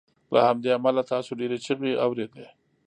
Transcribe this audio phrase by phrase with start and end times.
[0.33, 2.45] له همدې امله تاسو ډیرې چیغې اوریدې